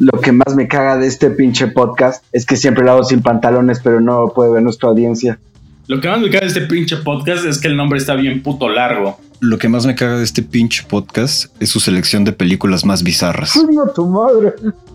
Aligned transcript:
Lo 0.00 0.18
que 0.18 0.32
más 0.32 0.56
me 0.56 0.66
caga 0.66 0.96
de 0.96 1.06
este 1.06 1.28
pinche 1.28 1.66
podcast 1.66 2.24
es 2.32 2.46
que 2.46 2.56
siempre 2.56 2.82
lo 2.82 2.92
hago 2.92 3.04
sin 3.04 3.20
pantalones, 3.20 3.80
pero 3.84 4.00
no 4.00 4.22
lo 4.22 4.32
puede 4.32 4.50
ver 4.50 4.62
nuestra 4.62 4.88
audiencia. 4.88 5.38
Lo 5.88 6.00
que 6.00 6.08
más 6.08 6.20
me 6.20 6.30
caga 6.30 6.40
de 6.40 6.46
este 6.46 6.62
pinche 6.62 6.96
podcast 6.96 7.44
es 7.44 7.58
que 7.58 7.68
el 7.68 7.76
nombre 7.76 7.98
está 7.98 8.14
bien 8.14 8.42
puto 8.42 8.70
largo. 8.70 9.20
Lo 9.40 9.58
que 9.58 9.68
más 9.68 9.84
me 9.84 9.94
caga 9.94 10.16
de 10.16 10.24
este 10.24 10.42
pinche 10.42 10.84
podcast 10.88 11.54
es 11.60 11.68
su 11.68 11.80
selección 11.80 12.24
de 12.24 12.32
películas 12.32 12.86
más 12.86 13.02
bizarras. 13.02 13.54
¡No, 13.56 13.88
tu 13.88 14.06
madre! 14.06 14.54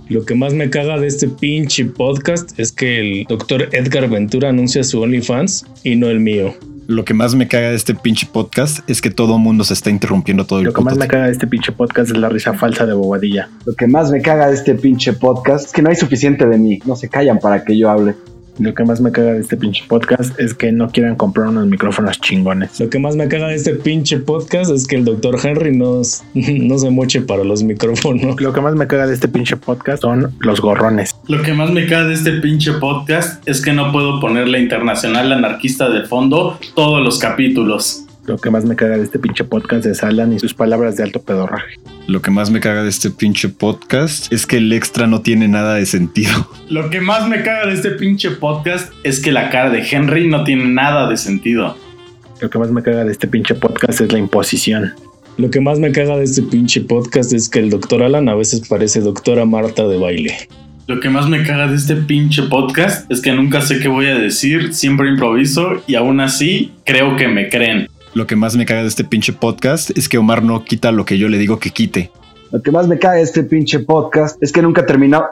Lo 0.10 0.26
que 0.26 0.34
más 0.34 0.56
me 0.56 0.72
caga 0.72 0.98
de 0.98 1.06
este 1.06 1.28
pinche 1.28 1.86
podcast 1.86 2.60
es 2.60 2.72
que 2.72 3.00
el 3.00 3.26
doctor 3.26 3.70
Edgar 3.74 4.10
Ventura 4.10 4.50
anuncia 4.50 4.84
su 4.84 5.02
OnlyFans 5.02 5.68
y 5.84 5.98
no 5.98 6.08
el 6.08 6.20
mío. 6.20 6.56
Lo 6.88 7.04
que 7.04 7.16
más 7.16 7.34
me 7.34 7.48
caga 7.48 7.70
de 7.70 7.76
este 7.76 7.96
pinche 7.96 8.28
podcast 8.32 8.88
es 8.88 9.02
que 9.02 9.10
todo 9.10 9.40
mundo 9.40 9.64
se 9.64 9.74
está 9.74 9.90
interrumpiendo 9.90 10.46
todo 10.46 10.60
el 10.60 10.66
Lo 10.66 10.74
que 10.74 10.82
más 10.82 10.98
me 10.98 11.08
caga 11.08 11.26
de 11.26 11.32
este 11.32 11.48
pinche 11.48 11.72
podcast 11.72 12.12
es 12.12 12.18
la 12.18 12.30
risa 12.30 12.54
falsa 12.54 12.86
de 12.86 12.94
Bobadilla. 12.94 13.50
Lo 13.66 13.74
que 13.74 13.88
más 13.88 14.12
me 14.12 14.22
caga 14.22 14.48
de 14.48 14.54
este 14.54 14.76
pinche 14.76 15.14
podcast 15.14 15.66
es 15.66 15.72
que 15.72 15.82
no 15.82 15.90
hay 15.90 15.96
suficiente 15.96 16.46
de 16.48 16.58
mí. 16.58 16.80
No 16.86 16.96
se 16.96 17.10
callan 17.10 17.40
para 17.40 17.64
que 17.64 17.76
yo 17.76 17.90
hable. 17.90 18.16
Lo 18.60 18.74
que 18.74 18.86
más 18.86 19.02
me 19.02 19.12
caga 19.12 19.34
de 19.34 19.42
este 19.42 19.58
pinche 19.58 19.84
podcast 19.88 20.40
es 20.40 20.54
que 20.54 20.72
no 20.72 20.90
quieran 20.90 21.16
comprar 21.16 21.48
unos 21.48 21.68
micrófonos 21.68 22.22
chingones. 22.22 22.80
Lo 22.80 22.90
que 22.90 23.00
más 23.00 23.16
me 23.16 23.28
caga 23.28 23.48
de 23.48 23.56
este 23.56 23.76
pinche 23.76 24.18
podcast 24.20 24.72
es 24.72 24.88
que 24.88 24.96
el 24.96 25.06
doctor 25.06 25.38
Henry 25.44 25.76
no, 25.76 26.02
no 26.34 26.78
se 26.78 26.90
moche 26.90 27.22
para 27.22 27.44
los 27.44 27.64
micrófonos. 27.64 28.40
Lo 28.40 28.54
que 28.54 28.62
más 28.62 28.76
me 28.76 28.88
caga 28.88 29.08
de 29.08 29.14
este 29.14 29.28
pinche 29.28 29.58
podcast 29.58 30.02
son 30.02 30.34
los 30.40 30.62
gorrones. 30.62 31.16
Lo 31.28 31.42
que 31.42 31.54
más 31.54 31.72
me 31.72 31.86
caga 31.86 32.08
de 32.08 32.14
este 32.14 32.32
pinche 32.34 32.74
podcast 32.74 33.46
es 33.48 33.62
que 33.62 33.74
no 33.74 33.92
puedo 33.92 34.20
poner 34.22 34.48
la 34.48 34.60
internacional 34.60 35.32
anarquista 35.34 35.90
de 35.90 36.04
fondo 36.04 36.58
todos 36.76 37.04
los 37.04 37.20
capítulos. 37.20 38.05
Lo 38.28 38.38
que 38.38 38.50
más 38.50 38.66
me 38.66 38.76
caga 38.76 38.98
de 38.98 39.04
este 39.04 39.20
pinche 39.20 39.44
podcast 39.44 39.86
es 39.86 40.04
Alan 40.04 40.34
y 40.34 40.40
sus 40.40 40.56
palabras 40.56 40.98
de 40.98 41.04
alto 41.04 41.22
pedorraje. 41.22 41.76
Lo 42.08 42.24
que 42.24 42.32
más 42.32 42.50
me 42.50 42.60
caga 42.60 42.82
de 42.82 42.90
este 42.90 43.12
pinche 43.12 43.50
podcast 43.50 44.34
es 44.34 44.48
que 44.48 44.58
el 44.58 44.74
extra 44.74 45.06
no 45.06 45.22
tiene 45.22 45.48
nada 45.48 45.76
de 45.76 45.86
sentido. 45.86 46.50
Lo 46.70 46.90
que 46.90 47.02
más 47.02 47.28
me 47.28 47.44
caga 47.44 47.68
de 47.68 47.74
este 47.74 47.92
pinche 47.92 48.32
podcast 48.32 48.92
es 49.04 49.20
que 49.20 49.32
la 49.32 49.52
cara 49.52 49.70
de 49.70 49.86
Henry 49.88 50.28
no 50.28 50.44
tiene 50.44 50.66
nada 50.66 51.08
de 51.08 51.18
sentido. 51.18 51.78
Lo 52.42 52.50
que 52.50 52.58
más 52.58 52.72
me 52.72 52.82
caga 52.82 53.06
de 53.06 53.12
este 53.12 53.28
pinche 53.28 53.54
podcast 53.54 54.02
es 54.02 54.12
la 54.12 54.18
imposición. 54.18 54.94
Lo 55.38 55.52
que 55.52 55.62
más 55.62 55.78
me 55.78 55.92
caga 55.92 56.18
de 56.18 56.24
este 56.24 56.42
pinche 56.42 56.82
podcast 56.82 57.32
es 57.32 57.48
que 57.48 57.60
el 57.60 57.70
doctor 57.70 58.02
Alan 58.02 58.28
a 58.28 58.36
veces 58.36 58.68
parece 58.68 59.02
doctora 59.02 59.46
Marta 59.46 59.88
de 59.88 59.98
baile. 59.98 60.36
Lo 60.88 61.00
que 61.00 61.10
más 61.10 61.28
me 61.30 61.44
caga 61.44 61.68
de 61.68 61.76
este 61.76 61.96
pinche 61.96 62.44
podcast 62.44 63.10
es 63.12 63.22
que 63.22 63.34
nunca 63.34 63.62
sé 63.62 63.80
qué 63.80 63.88
voy 63.88 64.08
a 64.08 64.16
decir, 64.16 64.74
siempre 64.74 65.10
improviso 65.10 65.84
y 65.88 65.96
aún 65.96 66.20
así 66.20 66.72
creo 66.86 67.16
que 67.18 67.28
me 67.28 67.50
creen. 67.50 67.88
Lo 68.16 68.26
que 68.26 68.38
más 68.38 68.56
me 68.56 68.66
caga 68.66 68.82
de 68.82 68.88
este 68.88 69.04
pinche 69.04 69.34
podcast 69.34 69.90
es 69.98 70.08
que 70.08 70.18
Omar 70.18 70.42
no 70.42 70.64
quita 70.64 70.94
lo 70.94 71.04
que 71.04 71.18
yo 71.18 71.28
le 71.28 71.38
digo 71.38 71.60
que 71.60 71.72
quite. 71.72 72.12
Lo 72.50 72.62
que 72.62 72.72
más 72.72 72.88
me 72.88 72.98
caga 72.98 73.16
de 73.16 73.24
este 73.24 73.44
pinche 73.44 73.80
podcast 73.80 74.42
es 74.42 74.54
que 74.54 74.62
nunca 74.62 74.86
terminó. 74.86 75.26